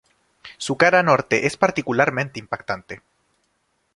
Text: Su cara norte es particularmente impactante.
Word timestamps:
Su 0.57 0.77
cara 0.77 1.03
norte 1.03 1.45
es 1.45 1.57
particularmente 1.57 2.39
impactante. 2.39 3.03